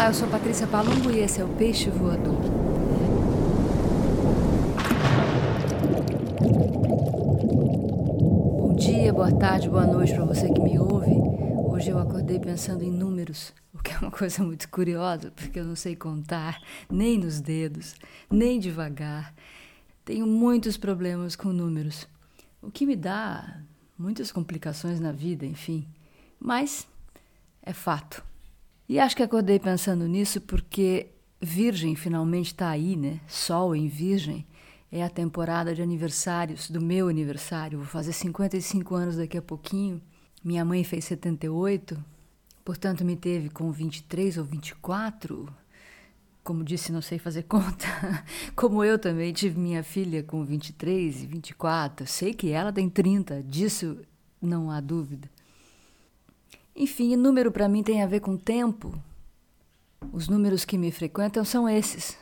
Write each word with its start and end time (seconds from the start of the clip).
Olá, 0.00 0.08
eu 0.08 0.14
sou 0.14 0.28
Patrícia 0.28 0.66
Palumbo 0.66 1.10
e 1.10 1.18
esse 1.18 1.42
é 1.42 1.44
o 1.44 1.48
Peixe 1.56 1.90
Voador. 1.90 2.40
Bom 8.56 8.74
dia, 8.76 9.12
boa 9.12 9.30
tarde, 9.30 9.68
boa 9.68 9.86
noite 9.86 10.14
para 10.14 10.24
você 10.24 10.50
que 10.50 10.58
me 10.58 10.78
ouve. 10.78 11.12
Hoje 11.68 11.90
eu 11.90 11.98
acordei 11.98 12.40
pensando 12.40 12.82
em 12.82 12.90
números, 12.90 13.52
o 13.74 13.82
que 13.82 13.92
é 13.92 13.98
uma 13.98 14.10
coisa 14.10 14.42
muito 14.42 14.70
curiosa, 14.70 15.30
porque 15.32 15.60
eu 15.60 15.66
não 15.66 15.76
sei 15.76 15.94
contar 15.94 16.58
nem 16.90 17.18
nos 17.18 17.38
dedos, 17.38 17.94
nem 18.30 18.58
devagar. 18.58 19.34
Tenho 20.02 20.26
muitos 20.26 20.78
problemas 20.78 21.36
com 21.36 21.50
números, 21.50 22.08
o 22.62 22.70
que 22.70 22.86
me 22.86 22.96
dá 22.96 23.60
muitas 23.98 24.32
complicações 24.32 24.98
na 24.98 25.12
vida, 25.12 25.44
enfim. 25.44 25.86
Mas 26.40 26.88
é 27.62 27.74
fato. 27.74 28.29
E 28.90 28.98
acho 28.98 29.14
que 29.14 29.22
acordei 29.22 29.60
pensando 29.60 30.08
nisso 30.08 30.40
porque 30.40 31.12
Virgem 31.40 31.94
finalmente 31.94 32.46
está 32.46 32.70
aí, 32.70 32.96
né? 32.96 33.20
Sol 33.28 33.76
em 33.76 33.86
Virgem. 33.86 34.44
É 34.90 35.04
a 35.04 35.08
temporada 35.08 35.72
de 35.72 35.80
aniversários, 35.80 36.68
do 36.68 36.80
meu 36.80 37.06
aniversário. 37.06 37.78
Vou 37.78 37.86
fazer 37.86 38.12
55 38.12 38.92
anos 38.96 39.16
daqui 39.16 39.38
a 39.38 39.42
pouquinho. 39.42 40.02
Minha 40.42 40.64
mãe 40.64 40.82
fez 40.82 41.04
78, 41.04 42.04
portanto 42.64 43.04
me 43.04 43.14
teve 43.14 43.48
com 43.48 43.70
23 43.70 44.38
ou 44.38 44.44
24. 44.44 45.48
Como 46.42 46.64
disse, 46.64 46.90
não 46.90 47.00
sei 47.00 47.20
fazer 47.20 47.44
conta. 47.46 47.86
Como 48.56 48.82
eu 48.82 48.98
também 48.98 49.32
tive 49.32 49.56
minha 49.56 49.84
filha 49.84 50.24
com 50.24 50.44
23 50.44 51.22
e 51.22 51.26
24. 51.28 52.08
Sei 52.08 52.34
que 52.34 52.50
ela 52.50 52.72
tem 52.72 52.90
30, 52.90 53.40
disso 53.44 53.98
não 54.42 54.68
há 54.68 54.80
dúvida. 54.80 55.30
Enfim, 56.80 57.14
número 57.14 57.52
para 57.52 57.68
mim 57.68 57.82
tem 57.82 58.02
a 58.02 58.06
ver 58.06 58.20
com 58.20 58.38
tempo. 58.38 58.98
Os 60.14 60.28
números 60.28 60.64
que 60.64 60.78
me 60.78 60.90
frequentam 60.90 61.44
são 61.44 61.68
esses. 61.68 62.16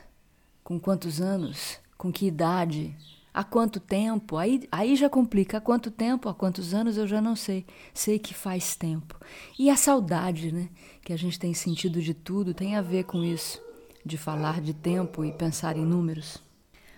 Com 0.65 0.81
quantos 0.81 1.21
anos? 1.21 1.79
Com 1.97 2.11
que 2.11 2.27
idade? 2.27 2.93
Há 3.33 3.45
quanto 3.45 3.79
tempo? 3.79 4.37
Aí, 4.37 4.67
aí 4.73 4.97
já 4.97 5.09
complica. 5.09 5.59
Há 5.59 5.61
quanto 5.61 5.93
tempo? 5.93 6.29
Há 6.29 6.35
quantos 6.35 6.75
anos? 6.75 6.97
Eu 6.97 7.07
já 7.07 7.21
não 7.21 7.37
sei. 7.37 7.65
Sei 7.95 8.19
que 8.19 8.35
faz 8.35 8.75
tempo. 8.75 9.15
E 9.57 9.71
a 9.71 9.77
saudade, 9.77 10.51
né? 10.51 10.69
Que 11.03 11.13
a 11.13 11.17
gente 11.17 11.39
tem 11.39 11.55
sentido 11.55 12.03
de 12.03 12.13
tudo, 12.13 12.53
tem 12.53 12.75
a 12.75 12.83
ver 12.83 13.05
com 13.05 13.23
isso. 13.23 13.63
De 14.05 14.19
falar 14.19 14.61
de 14.61 14.75
tempo 14.75 15.25
e 15.25 15.31
pensar 15.31 15.77
em 15.77 15.87
números. 15.87 16.43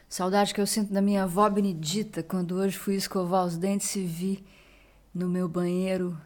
Saudade 0.09 0.55
que 0.55 0.63
eu 0.63 0.67
sinto 0.67 0.95
da 0.95 1.03
minha 1.03 1.25
avó 1.25 1.51
Benedita 1.51 2.23
quando 2.23 2.55
hoje 2.55 2.79
fui 2.79 2.95
escovar 2.95 3.45
os 3.45 3.59
dentes 3.59 3.95
e 3.97 4.01
vi 4.03 4.43
no 5.15 5.29
meu 5.29 5.47
banheiro 5.47 6.17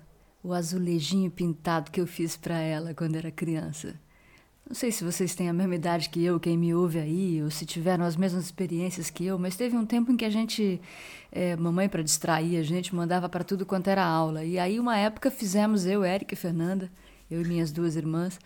o 0.44 0.52
azulejinho 0.52 1.30
pintado 1.30 1.90
que 1.90 1.98
eu 1.98 2.06
fiz 2.06 2.36
para 2.36 2.58
ela 2.58 2.92
quando 2.92 3.16
era 3.16 3.30
criança. 3.30 3.98
Não 4.68 4.74
sei 4.74 4.92
se 4.92 5.02
vocês 5.02 5.34
têm 5.34 5.48
a 5.48 5.52
mesma 5.52 5.74
idade 5.74 6.10
que 6.10 6.22
eu, 6.22 6.38
quem 6.38 6.56
me 6.56 6.74
ouve 6.74 6.98
aí, 6.98 7.42
ou 7.42 7.50
se 7.50 7.64
tiveram 7.64 8.04
as 8.04 8.14
mesmas 8.14 8.44
experiências 8.44 9.08
que 9.08 9.24
eu, 9.24 9.38
mas 9.38 9.56
teve 9.56 9.76
um 9.76 9.86
tempo 9.86 10.12
em 10.12 10.16
que 10.16 10.24
a 10.24 10.30
gente, 10.30 10.80
é, 11.32 11.56
mamãe 11.56 11.88
para 11.88 12.02
distrair 12.02 12.58
a 12.58 12.62
gente, 12.62 12.94
mandava 12.94 13.28
para 13.28 13.42
tudo 13.42 13.64
quanto 13.64 13.88
era 13.88 14.04
aula. 14.04 14.44
E 14.44 14.58
aí, 14.58 14.78
uma 14.78 14.96
época, 14.96 15.30
fizemos 15.30 15.86
eu, 15.86 16.04
Érica 16.04 16.34
e 16.34 16.36
Fernanda, 16.36 16.90
eu 17.30 17.40
e 17.42 17.44
minhas 17.44 17.72
duas 17.72 17.96
irmãs, 17.96 18.38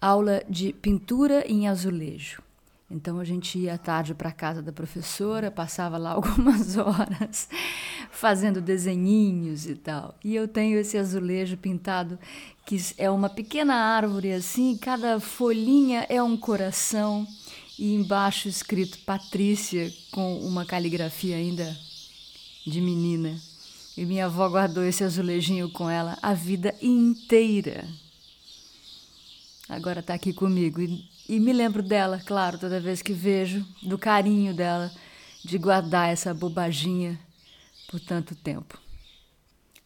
aula 0.00 0.42
de 0.48 0.72
pintura 0.72 1.44
em 1.46 1.68
azulejo. 1.68 2.42
Então 2.92 3.18
a 3.18 3.24
gente 3.24 3.58
ia 3.58 3.72
à 3.72 3.78
tarde 3.78 4.12
para 4.12 4.28
a 4.28 4.32
casa 4.32 4.60
da 4.60 4.70
professora, 4.70 5.50
passava 5.50 5.96
lá 5.96 6.10
algumas 6.12 6.76
horas 6.76 7.48
fazendo 8.10 8.60
desenhinhos 8.60 9.66
e 9.66 9.74
tal. 9.74 10.14
E 10.22 10.34
eu 10.34 10.46
tenho 10.46 10.78
esse 10.78 10.98
azulejo 10.98 11.56
pintado 11.56 12.18
que 12.66 12.76
é 12.98 13.10
uma 13.10 13.30
pequena 13.30 13.74
árvore 13.74 14.32
assim, 14.32 14.76
cada 14.76 15.18
folhinha 15.18 16.06
é 16.08 16.22
um 16.22 16.36
coração 16.36 17.26
e 17.78 17.94
embaixo 17.94 18.46
escrito 18.46 18.98
Patrícia 18.98 19.90
com 20.10 20.38
uma 20.40 20.66
caligrafia 20.66 21.36
ainda 21.36 21.74
de 22.66 22.80
menina. 22.80 23.40
E 23.96 24.04
minha 24.04 24.26
avó 24.26 24.48
guardou 24.50 24.84
esse 24.84 25.02
azulejinho 25.02 25.70
com 25.70 25.88
ela 25.88 26.18
a 26.22 26.34
vida 26.34 26.74
inteira. 26.82 27.88
Agora 29.68 30.00
está 30.00 30.12
aqui 30.12 30.34
comigo 30.34 30.82
e 30.82 31.11
e 31.32 31.40
me 31.40 31.50
lembro 31.50 31.82
dela, 31.82 32.20
claro, 32.26 32.58
toda 32.58 32.78
vez 32.78 33.00
que 33.00 33.14
vejo, 33.14 33.66
do 33.82 33.96
carinho 33.96 34.54
dela 34.54 34.92
de 35.42 35.56
guardar 35.56 36.10
essa 36.10 36.34
bobaginha 36.34 37.18
por 37.90 37.98
tanto 37.98 38.34
tempo. 38.34 38.78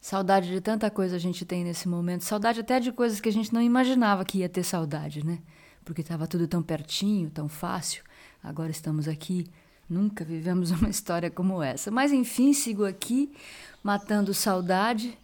Saudade 0.00 0.48
de 0.50 0.60
tanta 0.60 0.90
coisa 0.90 1.14
a 1.14 1.20
gente 1.20 1.44
tem 1.44 1.62
nesse 1.62 1.88
momento, 1.88 2.24
saudade 2.24 2.58
até 2.58 2.80
de 2.80 2.90
coisas 2.90 3.20
que 3.20 3.28
a 3.28 3.32
gente 3.32 3.54
não 3.54 3.62
imaginava 3.62 4.24
que 4.24 4.38
ia 4.38 4.48
ter 4.48 4.64
saudade, 4.64 5.24
né? 5.24 5.38
Porque 5.84 6.00
estava 6.00 6.26
tudo 6.26 6.48
tão 6.48 6.64
pertinho, 6.64 7.30
tão 7.30 7.48
fácil. 7.48 8.02
Agora 8.42 8.72
estamos 8.72 9.06
aqui, 9.06 9.46
nunca 9.88 10.24
vivemos 10.24 10.72
uma 10.74 10.88
história 10.88 11.30
como 11.30 11.62
essa. 11.62 11.92
Mas 11.92 12.10
enfim, 12.10 12.52
sigo 12.52 12.84
aqui, 12.84 13.32
matando 13.84 14.34
saudade. 14.34 15.16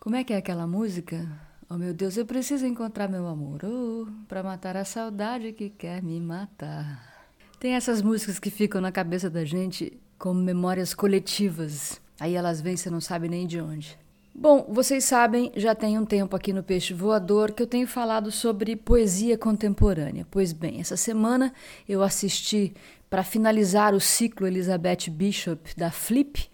Como 0.00 0.16
é 0.16 0.24
que 0.24 0.32
é 0.32 0.38
aquela 0.38 0.66
música? 0.66 1.47
Oh 1.70 1.76
meu 1.76 1.92
Deus, 1.92 2.16
eu 2.16 2.24
preciso 2.24 2.64
encontrar 2.64 3.08
meu 3.08 3.26
amor 3.26 3.60
oh, 3.62 4.06
para 4.26 4.42
matar 4.42 4.74
a 4.74 4.86
saudade 4.86 5.52
que 5.52 5.68
quer 5.68 6.02
me 6.02 6.18
matar. 6.18 7.28
Tem 7.60 7.74
essas 7.74 8.00
músicas 8.00 8.38
que 8.38 8.48
ficam 8.48 8.80
na 8.80 8.90
cabeça 8.90 9.28
da 9.28 9.44
gente 9.44 10.00
como 10.18 10.40
memórias 10.40 10.94
coletivas. 10.94 12.00
Aí 12.18 12.34
elas 12.34 12.62
vêm, 12.62 12.74
você 12.74 12.88
não 12.88 13.02
sabe 13.02 13.28
nem 13.28 13.46
de 13.46 13.60
onde. 13.60 13.98
Bom, 14.34 14.66
vocês 14.70 15.04
sabem, 15.04 15.52
já 15.56 15.74
tem 15.74 15.98
um 15.98 16.06
tempo 16.06 16.34
aqui 16.34 16.54
no 16.54 16.62
Peixe 16.62 16.94
Voador 16.94 17.52
que 17.52 17.62
eu 17.62 17.66
tenho 17.66 17.86
falado 17.86 18.30
sobre 18.30 18.74
poesia 18.74 19.36
contemporânea. 19.36 20.26
Pois 20.30 20.54
bem, 20.54 20.80
essa 20.80 20.96
semana 20.96 21.52
eu 21.86 22.02
assisti 22.02 22.72
para 23.10 23.22
finalizar 23.22 23.94
o 23.94 24.00
ciclo 24.00 24.46
Elizabeth 24.46 25.10
Bishop 25.10 25.76
da 25.76 25.90
Flip, 25.90 26.48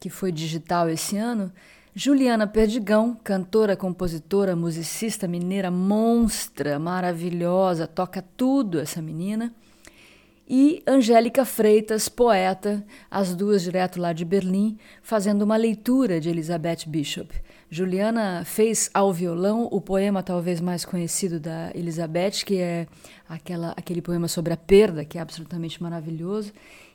que 0.00 0.10
foi 0.10 0.32
digital 0.32 0.88
esse 0.90 1.16
ano, 1.16 1.52
Juliana 1.94 2.46
Perdigão, 2.46 3.18
cantora, 3.24 3.76
compositora, 3.76 4.54
musicista 4.54 5.26
mineira 5.26 5.72
monstra, 5.72 6.78
maravilhosa, 6.78 7.86
toca 7.86 8.22
tudo 8.36 8.78
essa 8.78 9.02
menina. 9.02 9.52
E 10.48 10.82
Angélica 10.86 11.44
Freitas, 11.44 12.08
poeta, 12.08 12.84
as 13.10 13.34
duas 13.34 13.62
direto 13.62 14.00
lá 14.00 14.12
de 14.12 14.24
Berlim, 14.24 14.78
fazendo 15.02 15.42
uma 15.42 15.56
leitura 15.56 16.20
de 16.20 16.28
Elizabeth 16.28 16.86
Bishop. 16.86 17.32
Juliana 17.68 18.44
fez 18.44 18.88
ao 18.94 19.12
violão 19.12 19.68
o 19.70 19.80
poema 19.80 20.22
talvez 20.22 20.60
mais 20.60 20.84
conhecido 20.84 21.38
da 21.40 21.70
Elizabeth, 21.74 22.44
que 22.44 22.58
é 22.58 22.86
aquela, 23.28 23.72
aquele 23.76 24.02
poema 24.02 24.28
sobre 24.28 24.52
a 24.52 24.56
perda, 24.56 25.04
que 25.04 25.18
é 25.18 25.20
absolutamente 25.20 25.80
maravilhoso. 25.82 26.52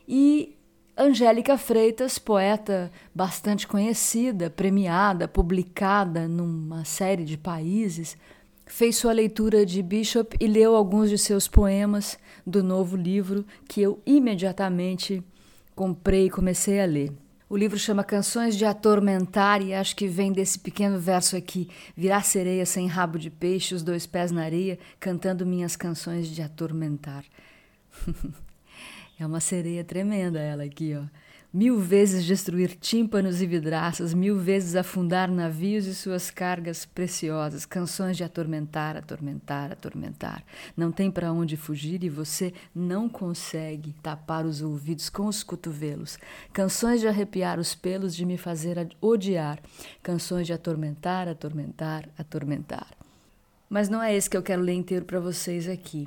E 0.08 0.55
Angélica 0.98 1.58
Freitas, 1.58 2.18
poeta 2.18 2.90
bastante 3.14 3.66
conhecida, 3.66 4.48
premiada, 4.48 5.28
publicada 5.28 6.26
numa 6.26 6.86
série 6.86 7.22
de 7.22 7.36
países, 7.36 8.16
fez 8.64 8.96
sua 8.96 9.12
leitura 9.12 9.66
de 9.66 9.82
Bishop 9.82 10.34
e 10.40 10.46
leu 10.46 10.74
alguns 10.74 11.10
de 11.10 11.18
seus 11.18 11.46
poemas 11.46 12.18
do 12.46 12.62
novo 12.62 12.96
livro 12.96 13.44
que 13.68 13.82
eu 13.82 14.00
imediatamente 14.06 15.22
comprei 15.74 16.28
e 16.28 16.30
comecei 16.30 16.80
a 16.80 16.86
ler. 16.86 17.12
O 17.46 17.58
livro 17.58 17.78
chama 17.78 18.02
Canções 18.02 18.56
de 18.56 18.64
Atormentar 18.64 19.60
e 19.60 19.74
acho 19.74 19.94
que 19.94 20.08
vem 20.08 20.32
desse 20.32 20.58
pequeno 20.58 20.98
verso 20.98 21.36
aqui: 21.36 21.68
virar 21.94 22.24
sereia 22.24 22.64
sem 22.64 22.86
rabo 22.86 23.18
de 23.18 23.28
peixe, 23.28 23.74
os 23.74 23.82
dois 23.82 24.06
pés 24.06 24.32
na 24.32 24.44
areia, 24.44 24.78
cantando 24.98 25.44
minhas 25.44 25.76
canções 25.76 26.26
de 26.26 26.40
atormentar. 26.40 27.22
É 29.18 29.26
uma 29.26 29.40
sereia 29.40 29.82
tremenda 29.82 30.38
ela 30.38 30.64
aqui, 30.64 30.94
ó. 30.94 31.04
Mil 31.52 31.78
vezes 31.78 32.26
destruir 32.26 32.76
tímpanos 32.76 33.40
e 33.40 33.46
vidraças, 33.46 34.12
mil 34.12 34.36
vezes 34.38 34.76
afundar 34.76 35.30
navios 35.30 35.86
e 35.86 35.94
suas 35.94 36.30
cargas 36.30 36.84
preciosas, 36.84 37.64
canções 37.64 38.14
de 38.18 38.22
atormentar, 38.22 38.94
atormentar, 38.94 39.72
atormentar. 39.72 40.44
Não 40.76 40.92
tem 40.92 41.10
para 41.10 41.32
onde 41.32 41.56
fugir 41.56 42.04
e 42.04 42.10
você 42.10 42.52
não 42.74 43.08
consegue 43.08 43.94
tapar 44.02 44.44
os 44.44 44.60
ouvidos 44.60 45.08
com 45.08 45.28
os 45.28 45.42
cotovelos. 45.42 46.18
Canções 46.52 47.00
de 47.00 47.08
arrepiar 47.08 47.58
os 47.58 47.74
pelos, 47.74 48.14
de 48.14 48.26
me 48.26 48.36
fazer 48.36 48.94
odiar. 49.00 49.58
Canções 50.02 50.46
de 50.46 50.52
atormentar, 50.52 51.26
atormentar, 51.26 52.06
atormentar. 52.18 52.88
Mas 53.66 53.88
não 53.88 54.02
é 54.02 54.14
esse 54.14 54.28
que 54.28 54.36
eu 54.36 54.42
quero 54.42 54.60
ler 54.60 54.74
inteiro 54.74 55.06
para 55.06 55.20
vocês 55.20 55.66
aqui 55.66 56.06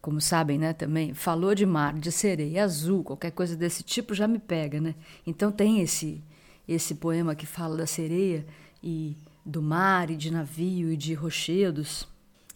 como 0.00 0.20
sabem, 0.20 0.58
né, 0.58 0.72
também, 0.72 1.12
falou 1.12 1.54
de 1.54 1.66
mar, 1.66 1.94
de 1.94 2.10
sereia 2.10 2.64
azul, 2.64 3.04
qualquer 3.04 3.32
coisa 3.32 3.56
desse 3.56 3.82
tipo 3.82 4.14
já 4.14 4.26
me 4.26 4.38
pega, 4.38 4.80
né? 4.80 4.94
Então 5.26 5.52
tem 5.52 5.80
esse 5.80 6.22
esse 6.66 6.94
poema 6.94 7.34
que 7.34 7.46
fala 7.46 7.76
da 7.76 7.86
sereia 7.86 8.46
e 8.82 9.16
do 9.44 9.60
mar 9.60 10.08
e 10.08 10.16
de 10.16 10.30
navio 10.30 10.92
e 10.92 10.96
de 10.96 11.14
rochedos. 11.14 12.06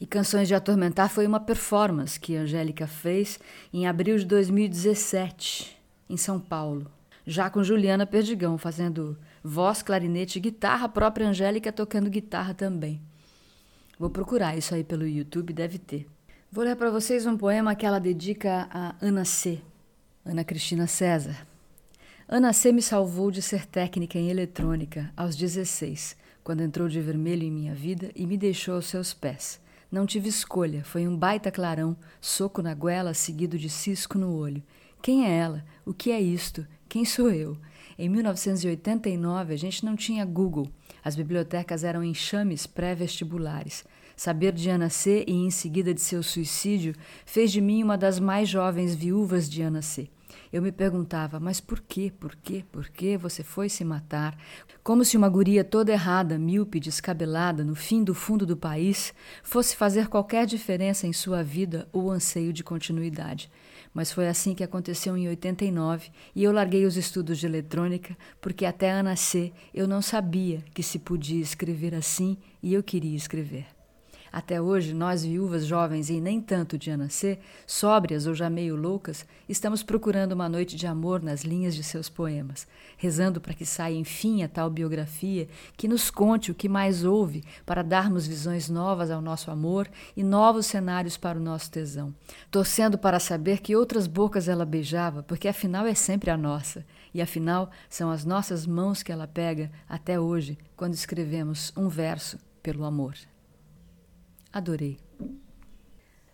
E 0.01 0.07
Canções 0.07 0.47
de 0.47 0.55
Atormentar 0.55 1.09
foi 1.09 1.27
uma 1.27 1.41
performance 1.41 2.19
que 2.19 2.37
Angélica 2.37 2.87
fez 2.87 3.41
em 3.73 3.87
abril 3.87 4.17
de 4.17 4.25
2017, 4.25 5.77
em 6.09 6.17
São 6.17 6.39
Paulo, 6.39 6.87
já 7.27 7.51
com 7.51 7.65
Juliana 7.65 8.07
Perdigão 8.07 8.57
fazendo 8.57 9.19
voz, 9.43 9.83
clarinete 9.83 10.39
e 10.39 10.43
guitarra, 10.43 10.87
a 10.87 10.89
própria 10.89 11.29
Angélica 11.29 11.73
tocando 11.73 12.11
guitarra 12.11 12.55
também. 12.55 13.01
Vou 13.99 14.11
procurar 14.11 14.57
isso 14.57 14.75
aí 14.75 14.85
pelo 14.85 15.07
YouTube, 15.07 15.53
deve 15.53 15.79
ter. 15.79 16.07
Vou 16.55 16.63
ler 16.63 16.77
para 16.77 16.89
vocês 16.89 17.27
um 17.27 17.37
poema 17.37 17.75
que 17.75 17.85
ela 17.85 17.99
dedica 17.99 18.69
a 18.71 18.95
Ana 19.01 19.25
C. 19.25 19.61
Ana 20.25 20.45
Cristina 20.45 20.87
César. 20.87 21.45
Ana 22.29 22.53
C 22.53 22.71
me 22.71 22.81
salvou 22.81 23.29
de 23.33 23.43
ser 23.43 23.67
técnica 23.67 24.21
em 24.21 24.31
eletrônica 24.31 25.13
aos 25.17 25.35
16, 25.35 26.17
quando 26.45 26.63
entrou 26.63 26.87
de 26.87 27.01
vermelho 27.01 27.43
em 27.43 27.51
minha 27.51 27.75
vida 27.75 28.13
e 28.15 28.25
me 28.25 28.37
deixou 28.37 28.77
aos 28.77 28.87
seus 28.87 29.13
pés. 29.13 29.61
Não 29.91 30.07
tive 30.07 30.29
escolha, 30.29 30.85
foi 30.85 31.09
um 31.09 31.17
baita 31.17 31.51
clarão, 31.51 31.97
soco 32.21 32.63
na 32.63 32.73
goela 32.73 33.15
seguido 33.15 33.59
de 33.59 33.69
cisco 33.69 34.17
no 34.17 34.33
olho. 34.33 34.63
Quem 35.03 35.27
é 35.27 35.37
ela? 35.37 35.65
O 35.85 35.93
que 35.93 36.13
é 36.13 36.21
isto? 36.21 36.65
Quem 36.89 37.05
sou 37.05 37.33
eu? 37.33 37.59
Em 37.99 38.09
1989, 38.09 39.55
a 39.55 39.57
gente 39.57 39.85
não 39.85 39.97
tinha 39.97 40.25
Google. 40.25 40.71
As 41.03 41.17
bibliotecas 41.17 41.83
eram 41.83 42.05
enxames 42.05 42.65
pré-vestibulares. 42.65 43.85
Saber 44.17 44.53
de 44.53 44.71
Ana 44.71 44.89
C. 44.89 45.25
e 45.27 45.33
em 45.33 45.51
seguida 45.51 45.93
de 45.93 46.01
seu 46.01 46.23
suicídio 46.23 46.95
fez 47.27 47.51
de 47.51 47.61
mim 47.61 47.83
uma 47.83 47.99
das 47.99 48.21
mais 48.21 48.49
jovens 48.49 48.95
viúvas 48.95 49.49
de 49.49 49.63
Ana 49.63 49.83
C. 49.83 50.09
Eu 50.53 50.63
me 50.63 50.71
perguntava, 50.71 51.41
mas 51.41 51.61
por 51.61 51.81
quê, 51.81 52.13
por 52.19 52.37
quê, 52.37 52.65
por 52.71 52.89
que 52.89 53.17
você 53.17 53.43
foi 53.43 53.69
se 53.69 53.85
matar? 53.85 54.39
Como 54.85 55.05
se 55.05 55.17
uma 55.17 55.29
guria 55.29 55.65
toda 55.65 55.93
errada, 55.93 56.39
míope, 56.39 56.79
descabelada, 56.79 57.65
no 57.65 57.75
fim 57.75 58.05
do 58.05 58.15
fundo 58.15 58.47
do 58.47 58.57
país, 58.57 59.13
fosse 59.43 59.75
fazer 59.75 60.07
qualquer 60.07 60.47
diferença 60.47 61.09
em 61.09 61.13
sua 61.13 61.43
vida 61.43 61.89
ou 61.93 62.11
anseio 62.11 62.53
de 62.53 62.63
continuidade. 62.63 63.51
Mas 63.93 64.13
foi 64.13 64.29
assim 64.29 64.55
que 64.55 64.65
aconteceu 64.65 65.17
em 65.17 65.29
89 65.29 66.11
e 66.35 66.45
eu 66.45 66.53
larguei 66.53 66.85
os 66.85 66.97
estudos 66.97 67.39
de 67.39 67.47
eletrônica 67.47 68.17
porque 68.41 68.65
até 68.65 68.91
Ana 68.91 69.17
C 69.17 69.53
eu 69.73 69.87
não 69.87 70.03
sabia 70.03 70.63
que 70.73 70.83
se 70.83 70.99
podia 70.99 71.41
escrever 71.41 71.95
assim 71.95 72.37
e 72.63 72.75
eu 72.75 72.83
queria 72.83 73.17
escrever. 73.17 73.67
Até 74.35 74.61
hoje, 74.61 74.93
nós 74.93 75.25
viúvas 75.25 75.65
jovens 75.65 76.11
e 76.11 76.21
nem 76.21 76.41
tanto 76.41 76.77
de 76.77 76.91
Ana 76.91 77.09
C, 77.09 77.39
sóbrias 77.65 78.27
ou 78.27 78.35
já 78.35 78.51
meio 78.51 78.75
loucas, 78.75 79.25
estamos 79.49 79.85
procurando 79.85 80.33
uma 80.33 80.49
noite 80.49 80.75
de 80.75 80.89
amor 80.89 81.23
nas 81.23 81.43
linhas 81.43 81.73
de 81.73 81.85
seus 81.85 82.09
poemas, 82.09 82.67
rezando 82.97 83.41
para 83.41 83.55
que 83.55 83.65
saia 83.65 83.95
enfim 83.95 84.43
a 84.43 84.49
tal 84.49 84.69
biografia 84.69 85.47
que 85.77 85.87
nos 85.87 86.11
conte 86.11 86.51
o 86.51 86.55
que 86.55 86.69
mais 86.69 87.05
houve 87.05 87.45
para 87.65 87.85
darmos 87.85 88.27
visões 88.27 88.69
novas 88.69 89.09
ao 89.09 89.23
nosso 89.23 89.53
amor 89.53 89.89
e 90.17 90.25
novos 90.25 90.67
cenários 90.67 91.17
para 91.17 91.39
o 91.39 91.41
nosso 91.41 91.71
tesão, 91.71 92.13
torcendo 92.51 92.99
para 92.99 93.21
saber 93.21 93.61
que 93.61 93.77
outras 93.77 94.09
bocas 94.09 94.49
ela 94.49 94.65
beijava, 94.65 95.23
porque 95.23 95.47
afinal 95.47 95.87
é 95.87 95.95
sempre 95.95 96.29
a 96.29 96.37
nossa, 96.37 96.85
e 97.15 97.23
afinal 97.23 97.71
são 97.89 98.11
as 98.11 98.25
nossas 98.25 98.67
mãos 98.67 99.01
que 99.01 99.13
ela 99.13 99.29
pega 99.29 99.71
até 99.89 100.19
hoje 100.19 100.59
quando 100.75 100.95
escrevemos 100.95 101.73
um 101.77 101.89
verso 101.89 102.37
pelo 102.61 102.85
amor. 102.85 103.15
Adorei. 104.55 104.97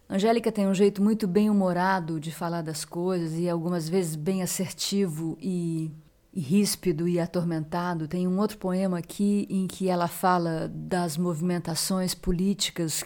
Angélica 0.06 0.52
tem 0.52 0.66
um 0.66 0.74
jeito 0.74 1.02
muito 1.02 1.26
bem-humorado 1.26 2.20
de 2.20 2.30
falar 2.30 2.60
das 2.60 2.84
coisas 2.84 3.38
e 3.38 3.48
algumas 3.48 3.88
vezes 3.88 4.14
bem 4.14 4.42
assertivo 4.42 5.38
e, 5.40 5.90
e 6.30 6.38
ríspido 6.38 7.08
e 7.08 7.18
atormentado. 7.18 8.06
Tem 8.06 8.28
um 8.28 8.38
outro 8.38 8.58
poema 8.58 8.98
aqui 8.98 9.46
em 9.48 9.66
que 9.66 9.88
ela 9.88 10.06
fala 10.06 10.68
das 10.68 11.16
movimentações 11.16 12.14
políticas, 12.14 13.02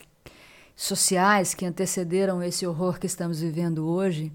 sociais 0.75 1.55
que 1.55 1.64
antecederam 1.64 2.43
esse 2.43 2.66
horror 2.66 2.99
que 2.99 3.06
estamos 3.06 3.40
vivendo 3.40 3.87
hoje. 3.87 4.32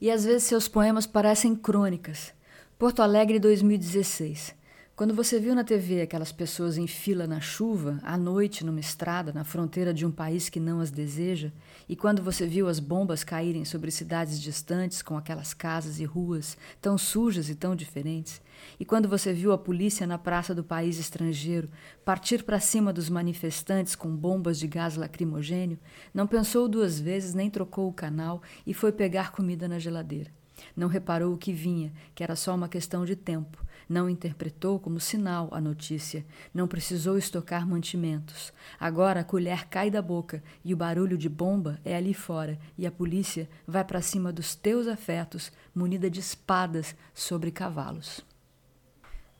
E 0.00 0.10
às 0.10 0.24
vezes 0.24 0.44
seus 0.44 0.66
poemas 0.66 1.06
parecem 1.06 1.54
crônicas. 1.54 2.32
Porto 2.78 3.02
Alegre 3.02 3.38
2016. 3.38 4.54
Quando 5.02 5.14
você 5.14 5.40
viu 5.40 5.52
na 5.52 5.64
TV 5.64 6.00
aquelas 6.00 6.30
pessoas 6.30 6.78
em 6.78 6.86
fila 6.86 7.26
na 7.26 7.40
chuva, 7.40 7.98
à 8.04 8.16
noite 8.16 8.64
numa 8.64 8.78
estrada, 8.78 9.32
na 9.32 9.42
fronteira 9.42 9.92
de 9.92 10.06
um 10.06 10.12
país 10.12 10.48
que 10.48 10.60
não 10.60 10.78
as 10.78 10.92
deseja, 10.92 11.50
e 11.88 11.96
quando 11.96 12.22
você 12.22 12.46
viu 12.46 12.68
as 12.68 12.78
bombas 12.78 13.24
caírem 13.24 13.64
sobre 13.64 13.90
cidades 13.90 14.40
distantes 14.40 15.02
com 15.02 15.16
aquelas 15.16 15.52
casas 15.52 15.98
e 15.98 16.04
ruas 16.04 16.56
tão 16.80 16.96
sujas 16.96 17.50
e 17.50 17.56
tão 17.56 17.74
diferentes, 17.74 18.40
e 18.78 18.84
quando 18.84 19.08
você 19.08 19.32
viu 19.32 19.50
a 19.50 19.58
polícia 19.58 20.06
na 20.06 20.18
praça 20.18 20.54
do 20.54 20.62
país 20.62 21.00
estrangeiro 21.00 21.68
partir 22.04 22.44
para 22.44 22.60
cima 22.60 22.92
dos 22.92 23.10
manifestantes 23.10 23.96
com 23.96 24.14
bombas 24.14 24.56
de 24.56 24.68
gás 24.68 24.94
lacrimogênio, 24.94 25.80
não 26.14 26.28
pensou 26.28 26.68
duas 26.68 27.00
vezes 27.00 27.34
nem 27.34 27.50
trocou 27.50 27.88
o 27.88 27.92
canal 27.92 28.40
e 28.64 28.72
foi 28.72 28.92
pegar 28.92 29.32
comida 29.32 29.66
na 29.66 29.80
geladeira. 29.80 30.30
Não 30.76 30.86
reparou 30.86 31.34
o 31.34 31.38
que 31.38 31.52
vinha, 31.52 31.92
que 32.14 32.22
era 32.22 32.36
só 32.36 32.54
uma 32.54 32.68
questão 32.68 33.04
de 33.04 33.16
tempo. 33.16 33.58
Não 33.88 34.08
interpretou 34.08 34.78
como 34.78 35.00
sinal 35.00 35.48
a 35.52 35.60
notícia. 35.60 36.24
Não 36.52 36.68
precisou 36.68 37.18
estocar 37.18 37.66
mantimentos. 37.66 38.52
Agora 38.78 39.20
a 39.20 39.24
colher 39.24 39.68
cai 39.68 39.90
da 39.90 40.00
boca 40.00 40.42
e 40.64 40.72
o 40.72 40.76
barulho 40.76 41.18
de 41.18 41.28
bomba 41.28 41.80
é 41.84 41.96
ali 41.96 42.14
fora, 42.14 42.58
e 42.76 42.86
a 42.86 42.90
polícia 42.90 43.48
vai 43.66 43.84
para 43.84 44.00
cima 44.00 44.32
dos 44.32 44.54
teus 44.54 44.86
afetos, 44.86 45.52
munida 45.74 46.10
de 46.10 46.20
espadas 46.20 46.94
sobre 47.14 47.50
cavalos. 47.50 48.20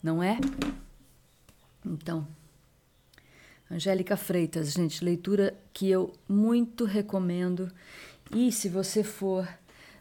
Não 0.03 0.23
é? 0.23 0.39
Então. 1.85 2.27
Angélica 3.71 4.17
Freitas, 4.17 4.73
gente, 4.73 5.03
leitura 5.03 5.57
que 5.73 5.89
eu 5.89 6.13
muito 6.29 6.85
recomendo. 6.85 7.73
E 8.35 8.53
se 8.53 8.69
você 8.69 9.03
for 9.03 9.49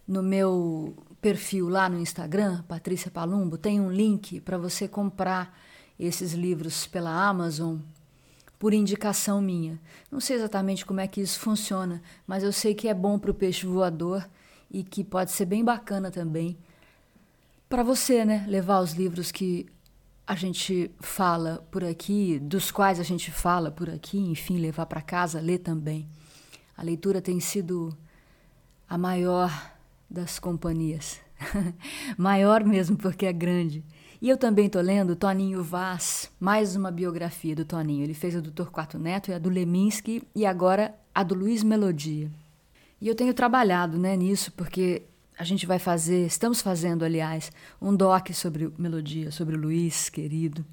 no 0.08 0.22
meu 0.22 0.96
perfil 1.22 1.70
lá 1.70 1.88
no 1.88 2.00
Instagram, 2.00 2.64
Patrícia 2.64 3.12
Palumbo, 3.12 3.58
tem 3.58 3.80
um 3.80 3.92
link 3.92 4.42
para 4.42 4.58
você 4.58 4.88
comprar 4.88 5.56
esses 6.00 6.34
livros 6.34 6.88
pela 6.88 7.12
Amazon 7.12 7.78
por 8.58 8.74
indicação 8.74 9.42
minha. 9.42 9.80
Não 10.12 10.20
sei 10.20 10.36
exatamente 10.36 10.86
como 10.86 11.00
é 11.00 11.08
que 11.08 11.22
isso 11.22 11.40
funciona, 11.40 12.02
mas 12.26 12.44
eu 12.44 12.52
sei 12.52 12.74
que 12.74 12.88
é 12.88 12.94
bom 12.94 13.20
para 13.20 13.32
o 13.32 13.36
peixe 13.36 13.66
voador 13.66 14.28
e 14.70 14.84
que 14.84 15.04
pode 15.04 15.32
ser 15.32 15.46
bem 15.46 15.64
bacana 15.64 16.10
também 16.10 16.58
para 17.70 17.84
você, 17.84 18.26
né? 18.26 18.46
Levar 18.48 18.82
os 18.82 18.94
livros 18.94 19.32
que 19.32 19.66
a 20.28 20.36
gente 20.36 20.92
fala 21.00 21.66
por 21.72 21.84
aqui, 21.84 22.40
dos 22.40 22.70
quais 22.70 23.00
a 23.00 23.04
gente 23.04 23.32
fala 23.32 23.72
por 23.72 23.90
aqui, 23.90 24.18
enfim, 24.18 24.58
levar 24.58 24.86
para 24.88 25.02
casa, 25.02 25.40
ler 25.40 25.60
também. 25.60 26.08
A 26.76 26.84
leitura 26.84 27.22
tem 27.22 27.40
sido 27.40 27.96
a 28.90 28.98
maior 28.98 29.71
das 30.12 30.38
companhias. 30.38 31.22
Maior 32.18 32.66
mesmo 32.66 32.98
porque 32.98 33.26
é 33.26 33.32
grande. 33.32 33.84
E 34.22 34.30
eu 34.30 34.38
também 34.38 34.68
estou 34.68 34.82
lendo 34.82 35.16
Toninho 35.16 35.64
Vaz, 35.64 36.30
mais 36.40 36.76
uma 36.76 36.92
biografia 36.92 37.56
do 37.56 37.66
Toninho. 37.66 38.04
Ele 38.04 38.14
fez 38.14 38.36
a 38.36 38.42
do 38.42 38.52
Torquato 38.52 39.00
Neto 39.00 39.32
e 39.32 39.34
a 39.34 39.40
do 39.40 39.50
Leminski 39.50 40.22
e 40.36 40.46
agora 40.46 40.94
a 41.16 41.24
do 41.24 41.34
Luiz 41.34 41.64
Melodia. 41.64 42.30
E 43.00 43.08
eu 43.08 43.16
tenho 43.16 43.34
trabalhado 43.34 43.98
né, 43.98 44.16
nisso 44.16 44.52
porque 44.52 45.04
a 45.40 45.44
gente 45.44 45.66
vai 45.66 45.80
fazer, 45.80 46.28
estamos 46.28 46.62
fazendo, 46.62 47.04
aliás, 47.04 47.52
um 47.82 47.96
doc 47.96 48.30
sobre 48.34 48.72
Melodia, 48.78 49.32
sobre 49.32 49.56
o 49.56 49.60
Luiz, 49.60 50.08
querido. 50.10 50.64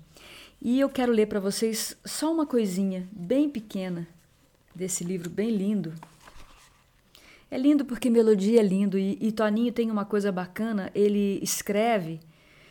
E 0.61 0.79
eu 0.81 0.91
quero 0.91 1.13
ler 1.13 1.27
para 1.27 1.41
vocês 1.41 1.97
só 2.05 2.31
uma 2.31 2.45
coisinha 2.45 3.09
bem 3.13 3.49
pequena 3.49 4.07
desse 4.75 5.05
livro 5.05 5.31
bem 5.31 5.51
lindo 5.51 5.95
é 7.51 7.57
lindo 7.57 7.85
porque 7.85 8.11
melodia 8.11 8.61
é 8.61 8.63
lindo 8.63 8.99
e, 8.99 9.19
e 9.21 9.33
Toninho 9.33 9.73
tem 9.73 9.91
uma 9.91 10.05
coisa 10.05 10.31
bacana, 10.31 10.91
ele 10.95 11.39
escreve 11.43 12.21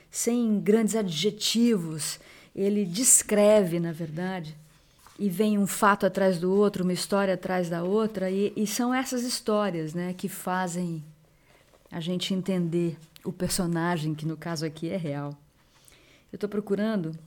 sem 0.10 0.60
grandes 0.60 0.96
adjetivos, 0.96 2.20
ele 2.56 2.86
descreve, 2.86 3.80
na 3.80 3.92
verdade, 3.92 4.56
e 5.20 5.30
vem 5.30 5.58
um 5.58 5.68
fato 5.68 6.06
atrás 6.06 6.40
do 6.40 6.52
outro, 6.52 6.84
uma 6.84 6.94
história 6.94 7.34
atrás 7.34 7.70
da 7.70 7.84
outra, 7.84 8.30
e, 8.30 8.54
e 8.56 8.68
são 8.68 8.94
essas 8.94 9.24
histórias 9.24 9.94
né, 9.94 10.14
que 10.14 10.30
fazem 10.30 11.04
a 11.92 12.00
gente 12.00 12.34
entender 12.34 12.98
o 13.24 13.32
personagem, 13.32 14.14
que 14.14 14.26
no 14.26 14.38
caso 14.38 14.66
aqui 14.66 14.90
é 14.90 14.98
real. 14.98 15.38
Eu 16.32 16.38
estou 16.38 16.50
procurando 16.50 17.18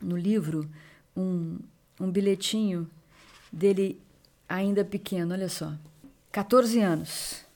no 0.00 0.16
livro 0.16 0.68
um, 1.16 1.58
um 2.00 2.10
bilhetinho 2.10 2.88
dele 3.52 4.00
ainda 4.48 4.84
pequeno, 4.84 5.32
olha 5.32 5.48
só. 5.48 5.72
14 6.36 6.82
anos. 6.82 7.46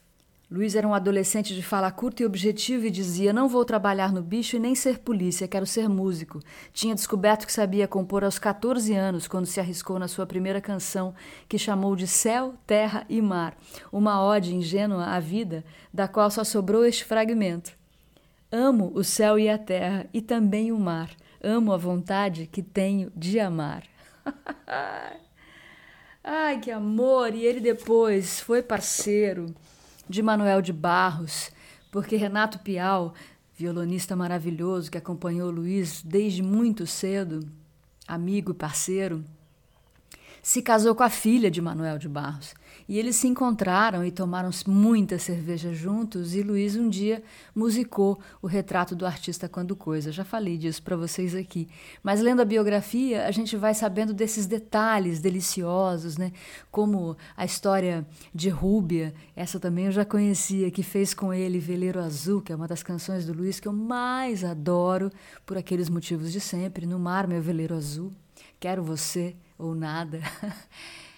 Luiz 0.50 0.74
era 0.74 0.88
um 0.88 0.94
adolescente 0.94 1.54
de 1.54 1.62
fala 1.62 1.90
curta 1.90 2.22
e 2.22 2.26
objetiva 2.26 2.86
e 2.86 2.90
dizia: 2.90 3.30
Não 3.30 3.46
vou 3.46 3.62
trabalhar 3.62 4.10
no 4.10 4.22
bicho 4.22 4.56
e 4.56 4.58
nem 4.58 4.74
ser 4.74 5.00
polícia, 5.00 5.46
quero 5.46 5.66
ser 5.66 5.86
músico. 5.86 6.40
Tinha 6.72 6.94
descoberto 6.94 7.44
que 7.44 7.52
sabia 7.52 7.86
compor 7.86 8.24
aos 8.24 8.38
14 8.38 8.94
anos, 8.94 9.28
quando 9.28 9.44
se 9.44 9.60
arriscou 9.60 9.98
na 9.98 10.08
sua 10.08 10.24
primeira 10.24 10.62
canção, 10.62 11.14
que 11.46 11.58
chamou 11.58 11.94
de 11.94 12.06
Céu, 12.06 12.54
Terra 12.66 13.04
e 13.06 13.20
Mar, 13.20 13.54
uma 13.92 14.24
ode 14.24 14.54
ingênua 14.54 15.08
à 15.08 15.20
vida, 15.20 15.62
da 15.92 16.08
qual 16.08 16.30
só 16.30 16.42
sobrou 16.42 16.82
este 16.82 17.04
fragmento. 17.04 17.72
Amo 18.50 18.92
o 18.94 19.04
céu 19.04 19.38
e 19.38 19.46
a 19.46 19.58
terra 19.58 20.06
e 20.10 20.22
também 20.22 20.72
o 20.72 20.80
mar. 20.80 21.10
Amo 21.44 21.70
a 21.74 21.76
vontade 21.76 22.46
que 22.46 22.62
tenho 22.62 23.12
de 23.14 23.38
amar. 23.38 23.82
Ai, 26.22 26.60
que 26.60 26.70
amor! 26.70 27.34
E 27.34 27.44
ele 27.46 27.60
depois 27.60 28.40
foi 28.40 28.62
parceiro 28.62 29.54
de 30.08 30.22
Manuel 30.22 30.60
de 30.60 30.72
Barros, 30.72 31.50
porque 31.90 32.16
Renato 32.16 32.58
Pial, 32.58 33.14
violonista 33.56 34.14
maravilhoso 34.14 34.90
que 34.90 34.98
acompanhou 34.98 35.50
Luiz 35.50 36.02
desde 36.02 36.42
muito 36.42 36.86
cedo, 36.86 37.48
amigo 38.06 38.52
e 38.52 38.54
parceiro, 38.54 39.24
se 40.42 40.60
casou 40.60 40.94
com 40.94 41.02
a 41.02 41.10
filha 41.10 41.50
de 41.50 41.60
Manuel 41.62 41.98
de 41.98 42.08
Barros. 42.08 42.54
E 42.90 42.98
eles 42.98 43.14
se 43.14 43.28
encontraram 43.28 44.04
e 44.04 44.10
tomaram 44.10 44.50
muita 44.66 45.16
cerveja 45.16 45.72
juntos. 45.72 46.34
E 46.34 46.42
Luiz 46.42 46.74
um 46.74 46.88
dia 46.88 47.22
musicou 47.54 48.18
o 48.42 48.48
retrato 48.48 48.96
do 48.96 49.06
artista 49.06 49.48
quando 49.48 49.76
coisa. 49.76 50.10
Já 50.10 50.24
falei 50.24 50.58
disso 50.58 50.82
para 50.82 50.96
vocês 50.96 51.36
aqui. 51.36 51.68
Mas 52.02 52.20
lendo 52.20 52.42
a 52.42 52.44
biografia, 52.44 53.28
a 53.28 53.30
gente 53.30 53.56
vai 53.56 53.74
sabendo 53.74 54.12
desses 54.12 54.44
detalhes 54.44 55.20
deliciosos, 55.20 56.18
né? 56.18 56.32
Como 56.68 57.16
a 57.36 57.44
história 57.44 58.04
de 58.34 58.48
Rúbia, 58.48 59.14
essa 59.36 59.60
também 59.60 59.84
eu 59.86 59.92
já 59.92 60.04
conhecia, 60.04 60.68
que 60.68 60.82
fez 60.82 61.14
com 61.14 61.32
ele 61.32 61.60
Veleiro 61.60 62.00
Azul, 62.00 62.42
que 62.42 62.52
é 62.52 62.56
uma 62.56 62.66
das 62.66 62.82
canções 62.82 63.24
do 63.24 63.32
Luiz 63.32 63.60
que 63.60 63.68
eu 63.68 63.72
mais 63.72 64.42
adoro, 64.42 65.12
por 65.46 65.56
aqueles 65.56 65.88
motivos 65.88 66.32
de 66.32 66.40
sempre. 66.40 66.86
No 66.86 66.98
mar, 66.98 67.28
meu 67.28 67.40
veleiro 67.40 67.76
azul, 67.76 68.10
quero 68.58 68.82
você 68.82 69.36
ou 69.56 69.76
nada. 69.76 70.18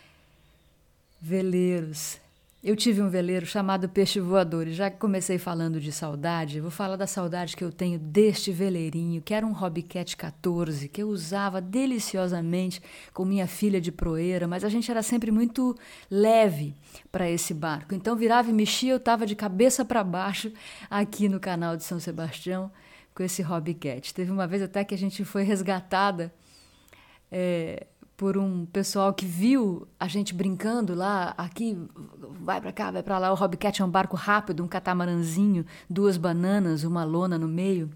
Veleiros. 1.24 2.20
Eu 2.64 2.74
tive 2.74 3.00
um 3.00 3.08
veleiro 3.08 3.46
chamado 3.46 3.88
Peixe 3.88 4.18
Voador 4.18 4.66
e 4.66 4.72
já 4.72 4.90
que 4.90 4.96
comecei 4.96 5.38
falando 5.38 5.80
de 5.80 5.92
saudade, 5.92 6.58
vou 6.58 6.70
falar 6.70 6.96
da 6.96 7.06
saudade 7.06 7.56
que 7.56 7.62
eu 7.62 7.70
tenho 7.70 7.96
deste 7.96 8.50
veleirinho, 8.50 9.22
que 9.22 9.32
era 9.32 9.46
um 9.46 9.52
Hobbycat 9.52 10.16
14, 10.16 10.88
que 10.88 11.00
eu 11.00 11.08
usava 11.08 11.60
deliciosamente 11.60 12.82
com 13.14 13.24
minha 13.24 13.46
filha 13.46 13.80
de 13.80 13.92
proeira, 13.92 14.48
mas 14.48 14.64
a 14.64 14.68
gente 14.68 14.90
era 14.90 15.00
sempre 15.00 15.30
muito 15.30 15.76
leve 16.10 16.74
para 17.12 17.30
esse 17.30 17.54
barco. 17.54 17.94
Então 17.94 18.16
virava 18.16 18.50
e 18.50 18.52
mexia, 18.52 18.92
eu 18.92 18.96
estava 18.96 19.24
de 19.24 19.36
cabeça 19.36 19.84
para 19.84 20.02
baixo 20.02 20.52
aqui 20.90 21.28
no 21.28 21.38
canal 21.38 21.76
de 21.76 21.84
São 21.84 22.00
Sebastião 22.00 22.68
com 23.14 23.22
esse 23.22 23.42
Hobbycat. 23.42 24.12
Teve 24.12 24.32
uma 24.32 24.48
vez 24.48 24.60
até 24.60 24.82
que 24.82 24.94
a 24.94 24.98
gente 24.98 25.24
foi 25.24 25.44
resgatada 25.44 26.34
é, 27.30 27.86
por 28.16 28.36
um 28.36 28.66
pessoal 28.66 29.12
que 29.12 29.26
viu 29.26 29.86
a 29.98 30.06
gente 30.06 30.34
brincando 30.34 30.94
lá, 30.94 31.34
aqui, 31.36 31.76
vai 32.40 32.60
para 32.60 32.72
cá, 32.72 32.90
vai 32.90 33.02
para 33.02 33.18
lá. 33.18 33.32
O 33.32 33.34
Hobbycat 33.34 33.80
é 33.80 33.84
um 33.84 33.90
barco 33.90 34.16
rápido, 34.16 34.62
um 34.62 34.68
catamaranzinho, 34.68 35.66
duas 35.88 36.16
bananas, 36.16 36.84
uma 36.84 37.04
lona 37.04 37.38
no 37.38 37.48
meio. 37.48 37.90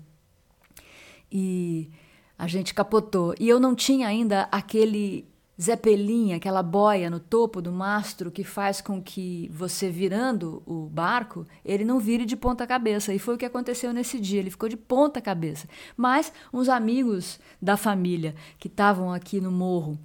E 1.30 1.90
a 2.38 2.46
gente 2.46 2.74
capotou. 2.74 3.34
E 3.38 3.48
eu 3.48 3.60
não 3.60 3.74
tinha 3.74 4.08
ainda 4.08 4.48
aquele 4.50 5.26
zeppelin, 5.60 6.34
aquela 6.34 6.62
boia 6.62 7.08
no 7.08 7.18
topo 7.18 7.62
do 7.62 7.72
mastro 7.72 8.30
que 8.30 8.44
faz 8.44 8.80
com 8.80 9.02
que 9.02 9.50
você 9.52 9.88
virando 9.88 10.62
o 10.66 10.86
barco, 10.86 11.46
ele 11.64 11.84
não 11.84 11.98
vire 11.98 12.24
de 12.26 12.36
ponta 12.36 12.66
cabeça. 12.66 13.14
E 13.14 13.18
foi 13.18 13.34
o 13.34 13.38
que 13.38 13.44
aconteceu 13.44 13.92
nesse 13.92 14.20
dia, 14.20 14.40
ele 14.40 14.50
ficou 14.50 14.68
de 14.68 14.76
ponta 14.76 15.20
cabeça. 15.20 15.66
Mas 15.96 16.32
uns 16.52 16.68
amigos 16.68 17.40
da 17.60 17.76
família 17.76 18.34
que 18.58 18.68
estavam 18.68 19.12
aqui 19.12 19.40
no 19.40 19.50
morro, 19.50 19.98